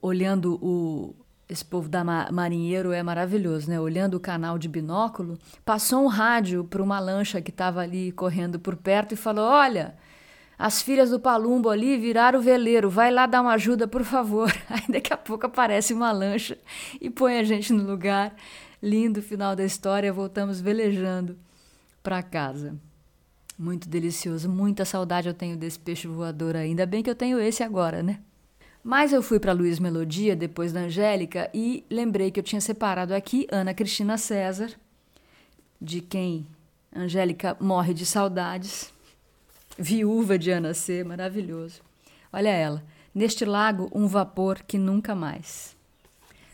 olhando 0.00 0.58
o 0.62 1.14
esse 1.48 1.64
povo 1.64 1.88
da 1.88 2.04
marinheiro 2.04 2.92
é 2.92 3.02
maravilhoso, 3.02 3.70
né? 3.70 3.80
Olhando 3.80 4.18
o 4.18 4.20
canal 4.20 4.58
de 4.58 4.68
binóculo, 4.68 5.38
passou 5.64 6.04
um 6.04 6.06
rádio 6.06 6.62
para 6.62 6.82
uma 6.82 7.00
lancha 7.00 7.40
que 7.40 7.50
estava 7.50 7.80
ali 7.80 8.12
correndo 8.12 8.60
por 8.60 8.76
perto 8.76 9.12
e 9.12 9.16
falou: 9.16 9.46
"Olha, 9.46 9.96
as 10.58 10.82
filhas 10.82 11.10
do 11.10 11.20
Palumbo 11.20 11.70
ali 11.70 11.96
viraram 11.96 12.40
o 12.40 12.42
veleiro, 12.42 12.90
vai 12.90 13.12
lá 13.12 13.26
dar 13.26 13.42
uma 13.42 13.52
ajuda, 13.52 13.86
por 13.86 14.02
favor. 14.02 14.52
Aí 14.68 14.82
daqui 14.88 15.12
a 15.12 15.16
pouco 15.16 15.46
aparece 15.46 15.94
uma 15.94 16.10
lancha 16.10 16.58
e 17.00 17.08
põe 17.08 17.38
a 17.38 17.44
gente 17.44 17.72
no 17.72 17.88
lugar. 17.88 18.34
Lindo 18.82 19.22
final 19.22 19.54
da 19.54 19.64
história, 19.64 20.12
voltamos 20.12 20.60
velejando 20.60 21.38
para 22.02 22.22
casa. 22.22 22.74
Muito 23.56 23.88
delicioso, 23.88 24.48
muita 24.48 24.84
saudade 24.84 25.28
eu 25.28 25.34
tenho 25.34 25.56
desse 25.56 25.78
peixe 25.78 26.08
voador 26.08 26.56
ainda 26.56 26.84
bem 26.86 27.02
que 27.02 27.10
eu 27.10 27.14
tenho 27.14 27.40
esse 27.40 27.62
agora, 27.62 28.02
né? 28.02 28.20
Mas 28.82 29.12
eu 29.12 29.22
fui 29.22 29.40
para 29.40 29.52
Luiz 29.52 29.78
Melodia 29.78 30.34
depois 30.34 30.72
da 30.72 30.80
Angélica 30.80 31.50
e 31.52 31.84
lembrei 31.90 32.30
que 32.30 32.38
eu 32.38 32.44
tinha 32.44 32.60
separado 32.60 33.14
aqui 33.14 33.46
Ana 33.50 33.74
Cristina 33.74 34.16
César, 34.16 34.70
de 35.80 36.00
quem 36.00 36.46
Angélica 36.94 37.56
morre 37.60 37.92
de 37.92 38.06
saudades 38.06 38.92
viúva 39.78 40.38
de 40.38 40.50
Ana 40.50 40.74
C, 40.74 41.04
maravilhoso. 41.04 41.80
Olha 42.32 42.50
ela, 42.50 42.82
neste 43.14 43.44
lago 43.44 43.88
um 43.94 44.06
vapor 44.06 44.62
que 44.66 44.76
nunca 44.76 45.14
mais. 45.14 45.76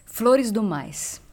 Flores 0.04 0.52
do 0.52 0.62
Mais. 0.62 1.23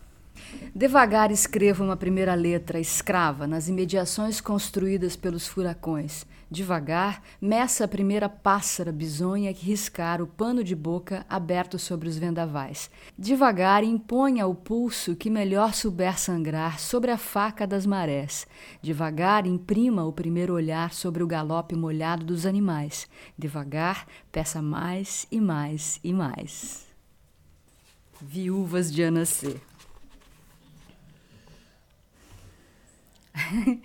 Devagar 0.73 1.31
escrevo 1.31 1.83
uma 1.83 1.97
primeira 1.97 2.33
letra 2.33 2.79
escrava 2.79 3.45
nas 3.45 3.67
imediações 3.67 4.39
construídas 4.39 5.15
pelos 5.15 5.47
furacões. 5.47 6.25
Devagar, 6.49 7.21
meça 7.39 7.85
a 7.85 7.87
primeira 7.87 8.27
pássara 8.27 8.91
bisonha 8.91 9.53
que 9.53 9.65
riscar 9.65 10.21
o 10.21 10.27
pano 10.27 10.63
de 10.63 10.75
boca 10.75 11.25
aberto 11.29 11.79
sobre 11.79 12.09
os 12.09 12.17
vendavais. 12.17 12.89
Devagar, 13.17 13.85
imponha 13.85 14.45
o 14.45 14.53
pulso 14.53 15.15
que 15.15 15.29
melhor 15.29 15.73
souber 15.73 16.19
sangrar 16.19 16.77
sobre 16.77 17.09
a 17.09 17.17
faca 17.17 17.65
das 17.65 17.85
marés. 17.85 18.45
Devagar, 18.81 19.45
imprima 19.45 20.03
o 20.03 20.11
primeiro 20.11 20.53
olhar 20.53 20.93
sobre 20.93 21.23
o 21.23 21.27
galope 21.27 21.73
molhado 21.73 22.25
dos 22.25 22.45
animais. 22.45 23.07
Devagar, 23.37 24.05
peça 24.29 24.61
mais 24.61 25.25
e 25.31 25.39
mais 25.39 26.01
e 26.03 26.11
mais. 26.11 26.85
Viúvas 28.21 28.91
de 28.91 29.03
Ana 29.03 29.25
C. 29.25 29.55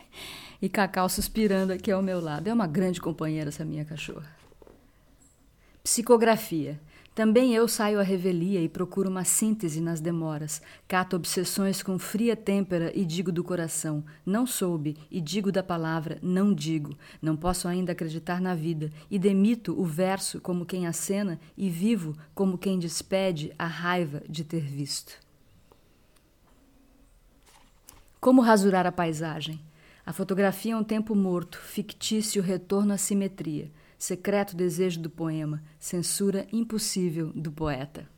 e 0.60 0.68
Cacau 0.68 1.08
suspirando 1.08 1.72
aqui 1.72 1.90
ao 1.90 2.02
meu 2.02 2.20
lado. 2.20 2.48
É 2.48 2.52
uma 2.52 2.66
grande 2.66 3.00
companheira 3.00 3.48
essa 3.48 3.64
minha 3.64 3.84
cachorra. 3.84 4.30
Psicografia. 5.82 6.80
Também 7.16 7.54
eu 7.54 7.66
saio 7.66 7.98
à 7.98 8.02
revelia 8.02 8.60
e 8.60 8.68
procuro 8.68 9.08
uma 9.08 9.24
síntese 9.24 9.80
nas 9.80 10.02
demoras. 10.02 10.60
Cato 10.86 11.16
obsessões 11.16 11.82
com 11.82 11.98
fria 11.98 12.36
têmpera 12.36 12.92
e 12.94 13.06
digo 13.06 13.32
do 13.32 13.42
coração: 13.42 14.04
não 14.26 14.46
soube, 14.46 14.98
e 15.10 15.18
digo 15.18 15.50
da 15.50 15.62
palavra: 15.62 16.18
não 16.22 16.52
digo. 16.52 16.94
Não 17.22 17.34
posso 17.34 17.68
ainda 17.68 17.92
acreditar 17.92 18.38
na 18.38 18.54
vida, 18.54 18.92
e 19.10 19.18
demito 19.18 19.80
o 19.80 19.82
verso 19.82 20.42
como 20.42 20.66
quem 20.66 20.86
acena 20.86 21.40
e 21.56 21.70
vivo 21.70 22.14
como 22.34 22.58
quem 22.58 22.78
despede 22.78 23.50
a 23.58 23.66
raiva 23.66 24.22
de 24.28 24.44
ter 24.44 24.60
visto. 24.60 25.25
Como 28.20 28.40
rasurar 28.40 28.86
a 28.86 28.92
paisagem? 28.92 29.60
A 30.04 30.12
fotografia 30.12 30.72
é 30.72 30.76
um 30.76 30.84
tempo 30.84 31.14
morto, 31.14 31.58
fictício 31.58 32.42
retorno 32.42 32.92
à 32.92 32.96
simetria, 32.96 33.70
secreto 33.98 34.56
desejo 34.56 35.00
do 35.00 35.10
poema, 35.10 35.62
censura 35.78 36.46
impossível 36.52 37.32
do 37.34 37.50
poeta. 37.50 38.08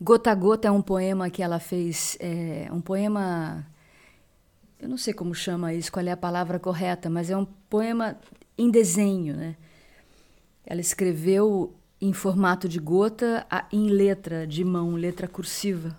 Gota 0.00 0.30
a 0.30 0.34
Gota 0.34 0.68
é 0.68 0.70
um 0.70 0.82
poema 0.82 1.28
que 1.28 1.42
ela 1.42 1.58
fez, 1.58 2.16
é, 2.20 2.68
um 2.72 2.80
poema. 2.80 3.66
Eu 4.78 4.88
não 4.88 4.96
sei 4.96 5.12
como 5.12 5.34
chama 5.34 5.74
isso, 5.74 5.92
qual 5.92 6.06
é 6.06 6.10
a 6.10 6.16
palavra 6.16 6.58
correta, 6.58 7.10
mas 7.10 7.30
é 7.30 7.36
um 7.36 7.44
poema 7.44 8.18
em 8.56 8.70
desenho, 8.70 9.36
né? 9.36 9.56
Ela 10.64 10.80
escreveu 10.80 11.74
em 12.00 12.12
formato 12.12 12.68
de 12.68 12.78
gota, 12.78 13.46
em 13.70 13.88
letra 13.88 14.46
de 14.46 14.64
mão, 14.64 14.94
letra 14.94 15.28
cursiva. 15.28 15.96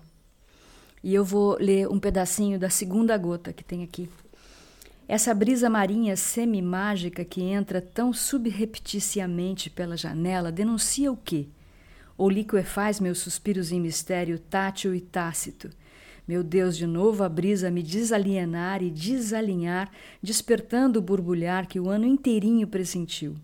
E 1.02 1.14
eu 1.14 1.24
vou 1.24 1.56
ler 1.58 1.88
um 1.88 1.98
pedacinho 1.98 2.58
da 2.58 2.70
segunda 2.70 3.16
gota 3.18 3.52
que 3.52 3.64
tem 3.64 3.82
aqui. 3.82 4.08
Essa 5.08 5.34
brisa 5.34 5.68
marinha 5.68 6.16
semi-mágica 6.16 7.24
que 7.24 7.42
entra 7.42 7.80
tão 7.80 8.12
subrepticiamente 8.12 9.68
pela 9.68 9.96
janela 9.96 10.52
denuncia 10.52 11.10
o 11.10 11.16
quê? 11.16 11.48
Ou 12.16 12.30
liquefaz 12.30 13.00
meus 13.00 13.18
suspiros 13.18 13.72
em 13.72 13.80
mistério 13.80 14.38
tátil 14.38 14.94
e 14.94 15.00
tácito? 15.00 15.70
Meu 16.26 16.44
Deus, 16.44 16.76
de 16.76 16.86
novo 16.86 17.24
a 17.24 17.28
brisa 17.28 17.68
me 17.68 17.82
desalienar 17.82 18.80
e 18.80 18.90
desalinhar, 18.90 19.90
despertando 20.22 21.00
o 21.00 21.02
borbulhar 21.02 21.66
que 21.66 21.80
o 21.80 21.88
ano 21.88 22.06
inteirinho 22.06 22.68
pressentiu. 22.68 23.34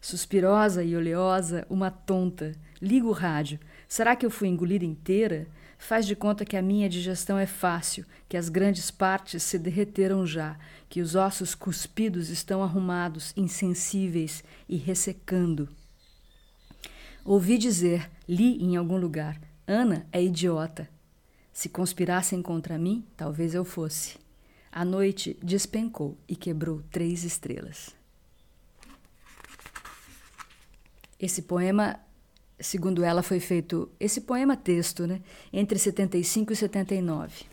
Suspirosa 0.00 0.82
e 0.82 0.96
oleosa, 0.96 1.64
uma 1.70 1.90
tonta. 1.90 2.52
Ligo 2.82 3.08
o 3.08 3.12
rádio. 3.12 3.60
Será 3.88 4.16
que 4.16 4.26
eu 4.26 4.30
fui 4.30 4.48
engolida 4.48 4.84
inteira? 4.84 5.46
Faz 5.78 6.06
de 6.06 6.16
conta 6.16 6.44
que 6.44 6.56
a 6.56 6.62
minha 6.62 6.88
digestão 6.88 7.38
é 7.38 7.46
fácil, 7.46 8.04
que 8.28 8.36
as 8.36 8.48
grandes 8.48 8.90
partes 8.90 9.42
se 9.42 9.58
derreteram 9.58 10.26
já, 10.26 10.58
que 10.88 11.00
os 11.00 11.14
ossos 11.14 11.54
cuspidos 11.54 12.28
estão 12.30 12.62
arrumados, 12.62 13.32
insensíveis 13.36 14.42
e 14.68 14.76
ressecando. 14.76 15.68
Ouvi 17.24 17.58
dizer, 17.58 18.10
li 18.28 18.62
em 18.62 18.76
algum 18.76 18.96
lugar, 18.96 19.40
Ana 19.66 20.06
é 20.12 20.22
idiota. 20.22 20.88
Se 21.52 21.68
conspirassem 21.68 22.42
contra 22.42 22.76
mim, 22.76 23.06
talvez 23.16 23.54
eu 23.54 23.64
fosse. 23.64 24.18
A 24.70 24.84
noite 24.84 25.38
despencou 25.42 26.18
e 26.28 26.34
quebrou 26.34 26.82
três 26.90 27.24
estrelas. 27.24 27.94
Esse 31.18 31.42
poema 31.42 31.98
segundo 32.60 33.04
ela, 33.04 33.22
foi 33.22 33.40
feito 33.40 33.90
esse 33.98 34.20
poema 34.20 34.56
texto, 34.56 35.06
né, 35.06 35.20
entre 35.52 35.78
75 35.78 36.52
e 36.52 36.56
79. 36.56 37.44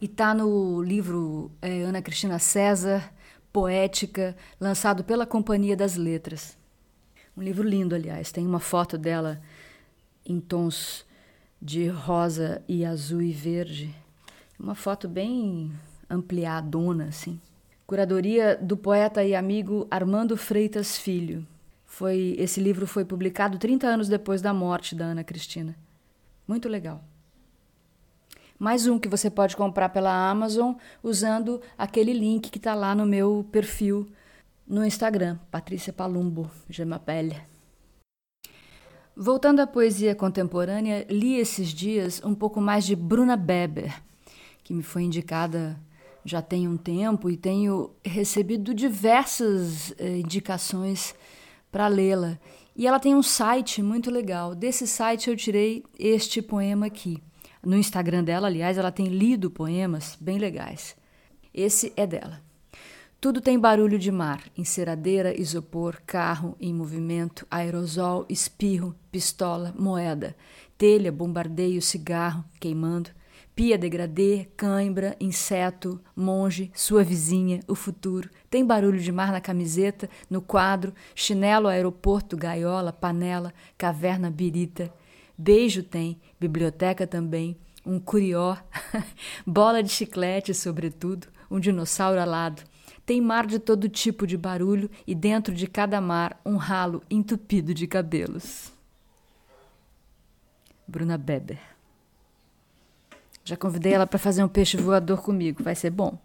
E 0.00 0.04
está 0.06 0.32
no 0.32 0.82
livro 0.82 1.50
é, 1.60 1.82
Ana 1.82 2.00
Cristina 2.00 2.38
César, 2.38 3.12
Poética, 3.52 4.36
lançado 4.60 5.02
pela 5.02 5.26
Companhia 5.26 5.76
das 5.76 5.96
Letras. 5.96 6.56
Um 7.36 7.42
livro 7.42 7.66
lindo, 7.66 7.94
aliás. 7.94 8.30
Tem 8.30 8.46
uma 8.46 8.60
foto 8.60 8.96
dela 8.98 9.40
em 10.24 10.40
tons 10.40 11.06
de 11.60 11.88
rosa 11.88 12.62
e 12.68 12.84
azul 12.84 13.22
e 13.22 13.32
verde. 13.32 13.94
Uma 14.58 14.74
foto 14.74 15.08
bem 15.08 15.72
ampliadona, 16.08 17.06
assim. 17.06 17.40
Curadoria 17.86 18.56
do 18.56 18.76
poeta 18.76 19.24
e 19.24 19.34
amigo 19.34 19.86
Armando 19.90 20.36
Freitas 20.36 20.96
Filho. 20.96 21.46
Foi, 21.98 22.36
esse 22.38 22.60
livro 22.60 22.86
foi 22.86 23.04
publicado 23.04 23.58
30 23.58 23.84
anos 23.84 24.08
depois 24.08 24.40
da 24.40 24.54
morte 24.54 24.94
da 24.94 25.06
Ana 25.06 25.24
Cristina. 25.24 25.76
Muito 26.46 26.68
legal. 26.68 27.02
Mais 28.56 28.86
um 28.86 29.00
que 29.00 29.08
você 29.08 29.28
pode 29.28 29.56
comprar 29.56 29.88
pela 29.88 30.30
Amazon 30.30 30.74
usando 31.02 31.60
aquele 31.76 32.12
link 32.12 32.50
que 32.50 32.58
está 32.58 32.72
lá 32.72 32.94
no 32.94 33.04
meu 33.04 33.44
perfil 33.50 34.08
no 34.64 34.86
Instagram, 34.86 35.40
Patrícia 35.50 35.92
Palumbo, 35.92 36.48
Gemapelle. 36.70 37.36
Voltando 39.16 39.58
à 39.58 39.66
poesia 39.66 40.14
contemporânea, 40.14 41.04
li 41.10 41.34
esses 41.34 41.70
dias 41.70 42.22
um 42.24 42.32
pouco 42.32 42.60
mais 42.60 42.86
de 42.86 42.94
Bruna 42.94 43.36
Beber, 43.36 44.00
que 44.62 44.72
me 44.72 44.84
foi 44.84 45.02
indicada 45.02 45.76
já 46.24 46.40
tem 46.40 46.68
um 46.68 46.76
tempo 46.76 47.28
e 47.28 47.36
tenho 47.36 47.90
recebido 48.04 48.72
diversas 48.72 49.92
eh, 49.98 50.18
indicações 50.18 51.12
para 51.70 51.88
lê-la. 51.88 52.38
E 52.76 52.86
ela 52.86 53.00
tem 53.00 53.14
um 53.14 53.22
site 53.22 53.82
muito 53.82 54.10
legal. 54.10 54.54
Desse 54.54 54.86
site 54.86 55.28
eu 55.28 55.36
tirei 55.36 55.84
este 55.98 56.40
poema 56.40 56.86
aqui. 56.86 57.22
No 57.64 57.76
Instagram 57.76 58.22
dela, 58.22 58.46
aliás, 58.46 58.78
ela 58.78 58.92
tem 58.92 59.06
lido 59.06 59.50
poemas 59.50 60.16
bem 60.20 60.38
legais. 60.38 60.96
Esse 61.52 61.92
é 61.96 62.06
dela. 62.06 62.40
Tudo 63.20 63.40
tem 63.40 63.58
barulho 63.58 63.98
de 63.98 64.12
mar: 64.12 64.44
enceradeira, 64.56 65.38
isopor, 65.38 66.00
carro 66.06 66.56
em 66.60 66.72
movimento, 66.72 67.44
aerosol, 67.50 68.24
espirro, 68.28 68.94
pistola, 69.10 69.74
moeda, 69.76 70.36
telha, 70.76 71.10
bombardeio, 71.10 71.82
cigarro 71.82 72.44
queimando, 72.60 73.10
pia 73.58 73.76
degradê, 73.76 74.46
cãibra, 74.56 75.16
inseto, 75.18 76.00
monge, 76.14 76.70
sua 76.72 77.02
vizinha, 77.02 77.58
o 77.66 77.74
futuro. 77.74 78.30
Tem 78.48 78.64
barulho 78.64 79.00
de 79.00 79.10
mar 79.10 79.32
na 79.32 79.40
camiseta, 79.40 80.08
no 80.30 80.40
quadro, 80.40 80.94
chinelo, 81.12 81.66
aeroporto, 81.66 82.36
gaiola, 82.36 82.92
panela, 82.92 83.52
caverna, 83.76 84.30
birita. 84.30 84.94
Beijo 85.36 85.82
tem, 85.82 86.20
biblioteca 86.38 87.04
também, 87.04 87.56
um 87.84 87.98
curió, 87.98 88.56
bola 89.44 89.82
de 89.82 89.88
chiclete, 89.88 90.54
sobretudo, 90.54 91.26
um 91.50 91.58
dinossauro 91.58 92.20
alado 92.20 92.62
tem 93.04 93.22
mar 93.22 93.46
de 93.46 93.58
todo 93.58 93.88
tipo 93.88 94.26
de 94.26 94.36
barulho 94.36 94.90
e 95.06 95.14
dentro 95.14 95.54
de 95.54 95.66
cada 95.66 95.98
mar 95.98 96.38
um 96.44 96.56
ralo 96.56 97.02
entupido 97.10 97.72
de 97.72 97.86
cabelos. 97.86 98.70
Bruna 100.86 101.16
Beber. 101.16 101.77
Já 103.48 103.56
convidei 103.56 103.94
ela 103.94 104.06
para 104.06 104.18
fazer 104.18 104.44
um 104.44 104.48
peixe 104.48 104.76
voador 104.76 105.22
comigo, 105.22 105.62
vai 105.62 105.74
ser 105.74 105.88
bom. 105.88 106.18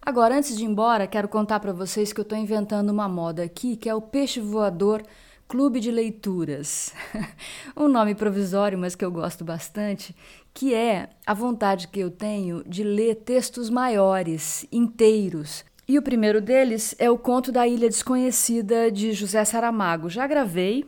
Agora, 0.00 0.38
antes 0.38 0.56
de 0.56 0.64
ir 0.64 0.66
embora, 0.66 1.06
quero 1.06 1.28
contar 1.28 1.60
para 1.60 1.70
vocês 1.70 2.14
que 2.14 2.20
eu 2.20 2.22
estou 2.22 2.38
inventando 2.38 2.88
uma 2.88 3.06
moda 3.06 3.42
aqui, 3.42 3.76
que 3.76 3.90
é 3.90 3.94
o 3.94 4.00
peixe 4.00 4.40
voador 4.40 5.02
Clube 5.46 5.80
de 5.80 5.90
Leituras. 5.90 6.94
um 7.76 7.88
nome 7.88 8.14
provisório, 8.14 8.78
mas 8.78 8.94
que 8.94 9.04
eu 9.04 9.10
gosto 9.10 9.44
bastante, 9.44 10.16
que 10.54 10.72
é 10.72 11.10
a 11.26 11.34
vontade 11.34 11.88
que 11.88 12.00
eu 12.00 12.10
tenho 12.10 12.64
de 12.66 12.82
ler 12.82 13.16
textos 13.16 13.68
maiores, 13.68 14.66
inteiros. 14.72 15.62
E 15.86 15.98
o 15.98 16.02
primeiro 16.02 16.40
deles 16.40 16.94
é 16.98 17.10
o 17.10 17.18
Conto 17.18 17.52
da 17.52 17.68
Ilha 17.68 17.90
Desconhecida 17.90 18.90
de 18.90 19.12
José 19.12 19.44
Saramago. 19.44 20.08
Já 20.08 20.26
gravei, 20.26 20.86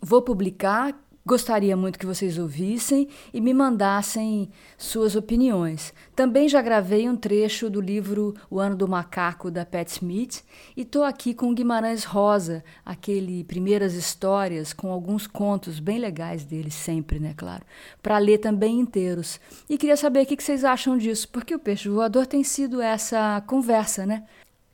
vou 0.00 0.22
publicar, 0.22 0.98
Gostaria 1.26 1.74
muito 1.74 1.98
que 1.98 2.04
vocês 2.04 2.36
ouvissem 2.36 3.08
e 3.32 3.40
me 3.40 3.54
mandassem 3.54 4.50
suas 4.76 5.16
opiniões. 5.16 5.94
Também 6.14 6.50
já 6.50 6.60
gravei 6.60 7.08
um 7.08 7.16
trecho 7.16 7.70
do 7.70 7.80
livro 7.80 8.34
O 8.50 8.60
Ano 8.60 8.76
do 8.76 8.86
Macaco, 8.86 9.50
da 9.50 9.64
Pat 9.64 9.88
Smith, 9.88 10.42
e 10.76 10.82
estou 10.82 11.02
aqui 11.02 11.32
com 11.32 11.54
Guimarães 11.54 12.04
Rosa, 12.04 12.62
aquele 12.84 13.42
Primeiras 13.44 13.94
Histórias, 13.94 14.74
com 14.74 14.92
alguns 14.92 15.26
contos 15.26 15.80
bem 15.80 15.98
legais 15.98 16.44
dele, 16.44 16.70
sempre, 16.70 17.18
né, 17.18 17.32
claro, 17.34 17.64
para 18.02 18.18
ler 18.18 18.36
também 18.36 18.78
inteiros. 18.78 19.40
E 19.66 19.78
queria 19.78 19.96
saber 19.96 20.24
o 20.24 20.26
que 20.26 20.42
vocês 20.42 20.62
acham 20.62 20.98
disso, 20.98 21.26
porque 21.30 21.54
o 21.54 21.58
Peixe 21.58 21.88
Voador 21.88 22.26
tem 22.26 22.44
sido 22.44 22.82
essa 22.82 23.42
conversa, 23.46 24.04
né? 24.04 24.24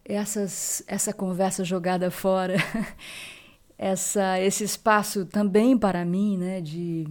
Essas, 0.05 0.83
essa 0.89 1.13
conversa 1.13 1.63
jogada 1.63 2.11
fora. 2.11 2.57
essa, 3.83 4.39
esse 4.39 4.63
espaço 4.63 5.25
também 5.25 5.77
para 5.77 6.05
mim, 6.05 6.37
né, 6.37 6.61
de, 6.61 7.07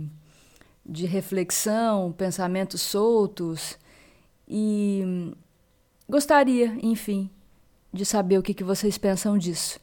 de 0.85 1.07
reflexão, 1.07 2.11
pensamentos 2.11 2.79
soltos. 2.79 3.75
E 4.47 5.33
gostaria, 6.07 6.77
enfim, 6.83 7.27
de 7.91 8.05
saber 8.05 8.37
o 8.37 8.43
que, 8.43 8.53
que 8.53 8.63
vocês 8.63 8.99
pensam 8.99 9.35
disso. 9.35 9.79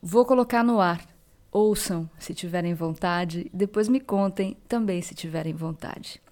Vou 0.00 0.24
colocar 0.24 0.62
no 0.62 0.80
ar. 0.80 1.04
Ouçam 1.50 2.08
se 2.20 2.32
tiverem 2.32 2.72
vontade, 2.72 3.50
depois 3.52 3.88
me 3.88 3.98
contem 3.98 4.56
também 4.68 5.02
se 5.02 5.12
tiverem 5.12 5.54
vontade. 5.54 6.22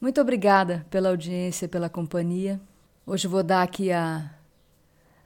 Muito 0.00 0.20
obrigada 0.20 0.86
pela 0.88 1.08
audiência, 1.08 1.66
pela 1.66 1.88
companhia. 1.88 2.60
Hoje 3.04 3.26
vou 3.26 3.42
dar 3.42 3.62
aqui 3.62 3.90
a 3.90 4.30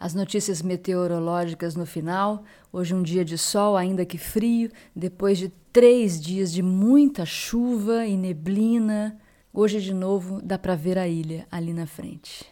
as 0.00 0.14
notícias 0.14 0.62
meteorológicas 0.62 1.76
no 1.76 1.84
final. 1.84 2.42
Hoje, 2.72 2.94
um 2.94 3.02
dia 3.02 3.22
de 3.22 3.36
sol, 3.36 3.76
ainda 3.76 4.06
que 4.06 4.16
frio, 4.16 4.70
depois 4.96 5.36
de 5.36 5.50
três 5.70 6.18
dias 6.18 6.50
de 6.50 6.62
muita 6.62 7.26
chuva 7.26 8.06
e 8.06 8.16
neblina. 8.16 9.20
Hoje, 9.52 9.78
de 9.78 9.92
novo, 9.92 10.40
dá 10.40 10.58
para 10.58 10.74
ver 10.74 10.98
a 10.98 11.06
ilha 11.06 11.46
ali 11.50 11.74
na 11.74 11.86
frente. 11.86 12.46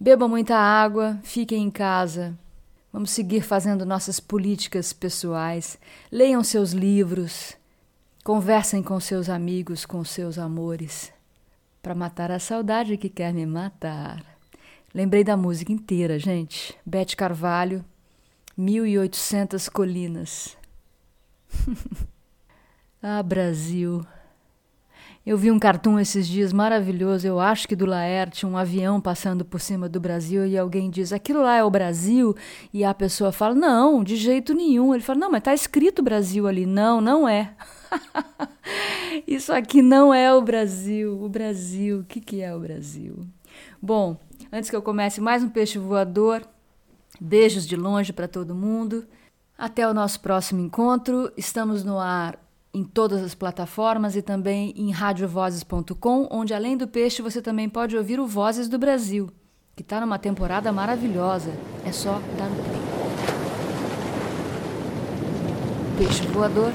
Bebam 0.00 0.28
muita 0.28 0.56
água, 0.56 1.20
fiquem 1.22 1.62
em 1.62 1.70
casa. 1.70 2.36
Vamos 2.92 3.10
seguir 3.10 3.42
fazendo 3.42 3.86
nossas 3.86 4.18
políticas 4.18 4.92
pessoais. 4.92 5.78
Leiam 6.10 6.42
seus 6.42 6.72
livros. 6.72 7.54
Conversem 8.24 8.82
com 8.82 8.98
seus 8.98 9.28
amigos, 9.28 9.86
com 9.86 10.02
seus 10.02 10.38
amores, 10.38 11.12
para 11.82 11.94
matar 11.94 12.30
a 12.30 12.38
saudade 12.38 12.96
que 12.96 13.10
quer 13.10 13.32
me 13.32 13.44
matar. 13.44 14.33
Lembrei 14.94 15.24
da 15.24 15.36
música 15.36 15.72
inteira, 15.72 16.20
gente. 16.20 16.72
Bete 16.86 17.16
Carvalho, 17.16 17.84
1800 18.56 19.68
colinas. 19.68 20.56
ah, 23.02 23.20
Brasil. 23.20 24.06
Eu 25.26 25.36
vi 25.36 25.50
um 25.50 25.58
cartoon 25.58 25.98
esses 25.98 26.28
dias 26.28 26.52
maravilhoso, 26.52 27.26
eu 27.26 27.40
acho 27.40 27.66
que 27.66 27.74
do 27.74 27.86
Laerte, 27.86 28.46
um 28.46 28.56
avião 28.56 29.00
passando 29.00 29.44
por 29.44 29.60
cima 29.60 29.88
do 29.88 29.98
Brasil 29.98 30.46
e 30.46 30.56
alguém 30.56 30.88
diz: 30.88 31.12
"Aquilo 31.12 31.42
lá 31.42 31.56
é 31.56 31.64
o 31.64 31.70
Brasil?" 31.70 32.36
E 32.72 32.84
a 32.84 32.94
pessoa 32.94 33.32
fala: 33.32 33.54
"Não, 33.54 34.04
de 34.04 34.14
jeito 34.14 34.54
nenhum". 34.54 34.94
Ele 34.94 35.02
fala: 35.02 35.18
"Não, 35.18 35.30
mas 35.32 35.42
tá 35.42 35.52
escrito 35.52 36.04
Brasil 36.04 36.46
ali". 36.46 36.66
Não, 36.66 37.00
não 37.00 37.28
é. 37.28 37.52
Isso 39.26 39.52
aqui 39.52 39.82
não 39.82 40.14
é 40.14 40.32
o 40.32 40.40
Brasil. 40.40 41.20
O 41.20 41.28
Brasil, 41.28 42.00
o 42.00 42.04
que 42.04 42.20
que 42.20 42.40
é 42.42 42.54
o 42.54 42.60
Brasil? 42.60 43.26
Bom, 43.80 44.16
Antes 44.52 44.70
que 44.70 44.76
eu 44.76 44.82
comece 44.82 45.20
mais 45.20 45.42
um 45.42 45.48
peixe 45.48 45.78
voador, 45.78 46.42
beijos 47.20 47.66
de 47.66 47.74
longe 47.74 48.12
para 48.12 48.28
todo 48.28 48.54
mundo. 48.54 49.04
Até 49.58 49.88
o 49.88 49.94
nosso 49.94 50.20
próximo 50.20 50.60
encontro. 50.60 51.32
Estamos 51.36 51.82
no 51.82 51.98
ar 51.98 52.38
em 52.72 52.84
todas 52.84 53.22
as 53.22 53.34
plataformas 53.34 54.16
e 54.16 54.22
também 54.22 54.72
em 54.76 54.90
radiovozes.com, 54.90 56.28
onde 56.30 56.54
além 56.54 56.76
do 56.76 56.88
peixe 56.88 57.22
você 57.22 57.42
também 57.42 57.68
pode 57.68 57.96
ouvir 57.96 58.20
o 58.20 58.26
Vozes 58.26 58.68
do 58.68 58.78
Brasil, 58.78 59.28
que 59.76 59.82
está 59.82 60.00
numa 60.00 60.18
temporada 60.18 60.72
maravilhosa. 60.72 61.50
É 61.84 61.92
só 61.92 62.20
dar 62.36 62.48
o 62.48 62.54
play. 62.54 62.84
Peixe 65.98 66.26
Voador 66.28 66.72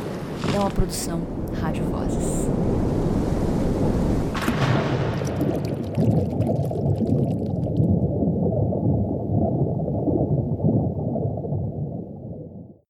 é 0.54 0.60
uma 0.60 0.72
produção 0.72 1.22
Rádio 1.62 1.84
Vozes. 1.86 2.69